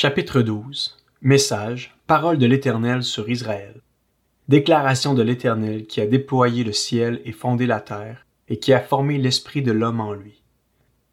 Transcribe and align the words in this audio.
Chapitre 0.00 0.42
12 0.42 0.96
Message 1.22 1.96
Parole 2.06 2.38
de 2.38 2.46
l'Éternel 2.46 3.02
sur 3.02 3.28
Israël. 3.28 3.80
Déclaration 4.46 5.12
de 5.12 5.22
l'Éternel 5.22 5.86
qui 5.86 6.00
a 6.00 6.06
déployé 6.06 6.62
le 6.62 6.72
ciel 6.72 7.20
et 7.24 7.32
fondé 7.32 7.66
la 7.66 7.80
terre, 7.80 8.24
et 8.46 8.60
qui 8.60 8.72
a 8.72 8.78
formé 8.78 9.18
l'esprit 9.18 9.60
de 9.60 9.72
l'homme 9.72 9.98
en 10.00 10.12
lui. 10.12 10.44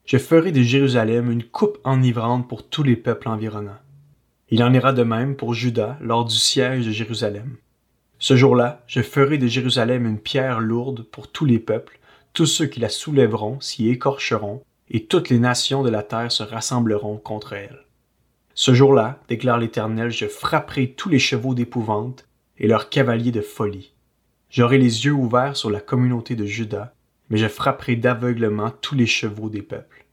Je 0.06 0.20
ferai 0.20 0.52
de 0.52 0.62
Jérusalem 0.62 1.32
une 1.32 1.44
coupe 1.44 1.80
enivrante 1.84 2.48
pour 2.48 2.70
tous 2.70 2.84
les 2.84 2.96
peuples 2.96 3.28
environnants. 3.28 3.82
Il 4.52 4.64
en 4.64 4.72
ira 4.72 4.94
de 4.94 5.02
même 5.02 5.36
pour 5.36 5.56
Juda 5.56 5.98
lors 6.00 6.26
du 6.26 6.36
siège 6.36 6.86
de 6.86 6.92
Jérusalem. 6.92 7.56
Ce 8.20 8.36
jour-là, 8.36 8.84
je 8.86 9.02
ferai 9.02 9.40
de 9.40 9.48
Jérusalem 9.48 10.06
une 10.06 10.20
pierre 10.20 10.60
lourde 10.60 11.02
pour 11.02 11.28
tous 11.28 11.46
les 11.46 11.58
peuples, 11.58 11.98
tous 12.34 12.46
ceux 12.46 12.68
qui 12.68 12.80
la 12.80 12.90
soulèveront 12.90 13.60
s'y 13.62 13.90
écorcheront, 13.90 14.62
et 14.92 15.06
toutes 15.06 15.30
les 15.30 15.40
nations 15.40 15.82
de 15.82 15.90
la 15.90 16.04
terre 16.04 16.32
se 16.32 16.44
rassembleront 16.44 17.18
contre 17.18 17.54
elle. 17.54 17.85
Ce 18.58 18.74
jour-là, 18.74 19.20
déclare 19.28 19.58
l'Éternel, 19.58 20.12
je 20.12 20.28
frapperai 20.28 20.92
tous 20.94 21.10
les 21.10 21.20
chevaux 21.20 21.54
d'épouvante 21.54 22.26
et 22.58 22.68
leurs 22.68 22.90
cavaliers 22.90 23.34
de 23.34 23.42
folie. 23.42 23.94
J'aurai 24.50 24.78
les 24.78 25.04
yeux 25.04 25.12
ouverts 25.12 25.58
sur 25.58 25.70
la 25.70 25.82
communauté 25.82 26.38
de 26.38 26.46
Juda, 26.46 26.94
mais 27.30 27.38
je 27.38 27.50
frapperai 27.50 27.98
d'aveuglement 27.98 28.72
tous 28.72 28.96
les 28.96 29.08
chevaux 29.08 29.50
des 29.50 29.62
peuples. 29.62 30.06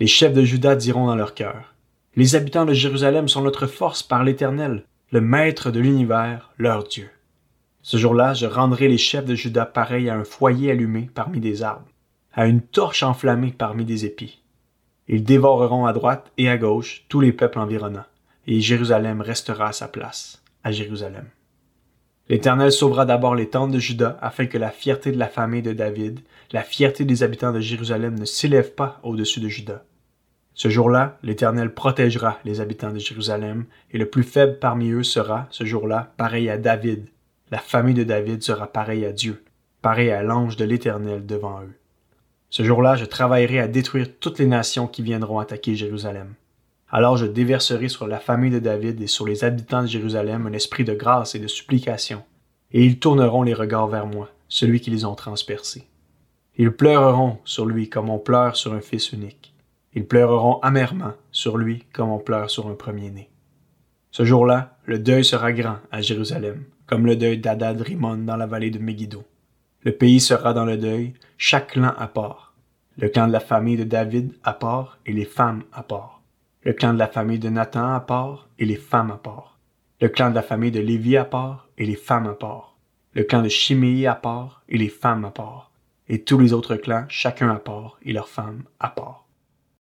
Les 0.00 0.06
chefs 0.06 0.32
de 0.32 0.42
Juda 0.42 0.74
diront 0.74 1.06
dans 1.06 1.16
leur 1.16 1.34
cœur, 1.34 1.74
Les 2.14 2.34
habitants 2.34 2.64
de 2.64 2.72
Jérusalem 2.72 3.28
sont 3.28 3.42
notre 3.42 3.66
force 3.66 4.02
par 4.02 4.24
l'Éternel, 4.24 4.84
le 5.10 5.20
Maître 5.20 5.70
de 5.70 5.80
l'univers, 5.80 6.54
leur 6.56 6.84
Dieu. 6.84 7.10
Ce 7.82 7.98
jour-là, 7.98 8.32
je 8.32 8.46
rendrai 8.46 8.88
les 8.88 8.96
chefs 8.96 9.26
de 9.26 9.34
Juda 9.34 9.66
pareils 9.66 10.08
à 10.08 10.16
un 10.16 10.24
foyer 10.24 10.70
allumé 10.70 11.10
parmi 11.14 11.40
des 11.40 11.62
arbres, 11.62 11.92
à 12.32 12.46
une 12.46 12.62
torche 12.62 13.02
enflammée 13.02 13.54
parmi 13.56 13.84
des 13.84 14.06
épis. 14.06 14.40
Ils 15.08 15.24
dévoreront 15.24 15.86
à 15.86 15.92
droite 15.92 16.32
et 16.36 16.48
à 16.48 16.56
gauche 16.56 17.04
tous 17.08 17.20
les 17.20 17.32
peuples 17.32 17.58
environnants, 17.58 18.06
et 18.46 18.60
Jérusalem 18.60 19.20
restera 19.20 19.68
à 19.68 19.72
sa 19.72 19.88
place, 19.88 20.42
à 20.64 20.72
Jérusalem. 20.72 21.26
L'Éternel 22.28 22.72
sauvera 22.72 23.04
d'abord 23.04 23.36
les 23.36 23.48
tentes 23.48 23.70
de 23.70 23.78
Juda, 23.78 24.18
afin 24.20 24.46
que 24.46 24.58
la 24.58 24.70
fierté 24.70 25.12
de 25.12 25.18
la 25.18 25.28
famille 25.28 25.62
de 25.62 25.72
David, 25.72 26.20
la 26.50 26.62
fierté 26.62 27.04
des 27.04 27.22
habitants 27.22 27.52
de 27.52 27.60
Jérusalem 27.60 28.18
ne 28.18 28.24
s'élève 28.24 28.72
pas 28.72 28.98
au-dessus 29.04 29.38
de 29.38 29.48
Juda. 29.48 29.84
Ce 30.54 30.68
jour-là, 30.68 31.18
l'Éternel 31.22 31.72
protégera 31.72 32.38
les 32.44 32.60
habitants 32.60 32.90
de 32.90 32.98
Jérusalem, 32.98 33.66
et 33.92 33.98
le 33.98 34.06
plus 34.06 34.24
faible 34.24 34.58
parmi 34.58 34.90
eux 34.90 35.04
sera, 35.04 35.46
ce 35.50 35.64
jour-là, 35.64 36.14
pareil 36.16 36.50
à 36.50 36.58
David. 36.58 37.06
La 37.52 37.58
famille 37.58 37.94
de 37.94 38.02
David 38.02 38.42
sera 38.42 38.66
pareille 38.66 39.04
à 39.04 39.12
Dieu, 39.12 39.44
pareil 39.80 40.10
à 40.10 40.24
l'ange 40.24 40.56
de 40.56 40.64
l'Éternel 40.64 41.26
devant 41.26 41.60
eux. 41.60 41.74
Ce 42.50 42.62
jour-là, 42.62 42.96
je 42.96 43.04
travaillerai 43.04 43.60
à 43.60 43.68
détruire 43.68 44.08
toutes 44.20 44.38
les 44.38 44.46
nations 44.46 44.86
qui 44.86 45.02
viendront 45.02 45.38
attaquer 45.38 45.74
Jérusalem. 45.74 46.34
Alors 46.88 47.16
je 47.16 47.26
déverserai 47.26 47.88
sur 47.88 48.06
la 48.06 48.20
famille 48.20 48.52
de 48.52 48.60
David 48.60 49.02
et 49.02 49.08
sur 49.08 49.26
les 49.26 49.42
habitants 49.42 49.82
de 49.82 49.88
Jérusalem 49.88 50.46
un 50.46 50.52
esprit 50.52 50.84
de 50.84 50.94
grâce 50.94 51.34
et 51.34 51.40
de 51.40 51.48
supplication, 51.48 52.22
et 52.70 52.84
ils 52.84 53.00
tourneront 53.00 53.42
les 53.42 53.54
regards 53.54 53.88
vers 53.88 54.06
moi, 54.06 54.30
celui 54.48 54.80
qui 54.80 54.90
les 54.90 55.04
ont 55.04 55.16
transpercés. 55.16 55.88
Ils 56.56 56.70
pleureront 56.70 57.38
sur 57.44 57.66
lui 57.66 57.88
comme 57.88 58.08
on 58.08 58.18
pleure 58.18 58.56
sur 58.56 58.72
un 58.72 58.80
fils 58.80 59.12
unique. 59.12 59.52
Ils 59.94 60.06
pleureront 60.06 60.60
amèrement 60.60 61.12
sur 61.32 61.58
lui 61.58 61.84
comme 61.92 62.10
on 62.10 62.18
pleure 62.18 62.50
sur 62.50 62.68
un 62.68 62.74
premier-né. 62.74 63.28
Ce 64.10 64.24
jour-là, 64.24 64.78
le 64.86 64.98
deuil 64.98 65.24
sera 65.24 65.52
grand 65.52 65.78
à 65.90 66.00
Jérusalem, 66.00 66.64
comme 66.86 67.04
le 67.04 67.16
deuil 67.16 67.38
d'Adad 67.38 67.80
Rimon 67.80 68.18
dans 68.18 68.36
la 68.36 68.46
vallée 68.46 68.70
de 68.70 68.78
Megiddo. 68.78 69.24
Le 69.86 69.92
pays 69.92 70.18
sera 70.18 70.52
dans 70.52 70.64
le 70.64 70.76
deuil, 70.76 71.12
chaque 71.38 71.74
clan 71.74 71.94
à 71.96 72.08
part. 72.08 72.54
Le 72.98 73.08
clan 73.08 73.28
de 73.28 73.32
la 73.32 73.38
famille 73.38 73.76
de 73.76 73.84
David 73.84 74.32
à 74.42 74.52
part 74.52 74.98
et 75.06 75.12
les 75.12 75.24
femmes 75.24 75.62
à 75.72 75.84
part. 75.84 76.22
Le 76.64 76.72
clan 76.72 76.92
de 76.92 76.98
la 76.98 77.06
famille 77.06 77.38
de 77.38 77.50
Nathan 77.50 77.94
à 77.94 78.00
part 78.00 78.48
et 78.58 78.64
les 78.64 78.74
femmes 78.74 79.12
à 79.12 79.16
part. 79.16 79.60
Le 80.00 80.08
clan 80.08 80.30
de 80.30 80.34
la 80.34 80.42
famille 80.42 80.72
de 80.72 80.80
Lévi 80.80 81.16
à 81.16 81.24
part 81.24 81.68
et 81.78 81.86
les 81.86 81.94
femmes 81.94 82.26
à 82.26 82.34
part. 82.34 82.74
Le 83.12 83.22
clan 83.22 83.42
de 83.42 83.48
Chiméi 83.48 84.08
à 84.08 84.16
part 84.16 84.64
et 84.68 84.76
les 84.76 84.88
femmes 84.88 85.24
à 85.24 85.30
part. 85.30 85.70
Et 86.08 86.20
tous 86.24 86.40
les 86.40 86.52
autres 86.52 86.74
clans, 86.74 87.04
chacun 87.08 87.50
à 87.50 87.60
part 87.60 87.96
et 88.02 88.12
leurs 88.12 88.28
femmes 88.28 88.64
à 88.80 88.88
part. 88.88 89.25